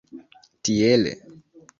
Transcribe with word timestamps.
tiele 0.63 1.13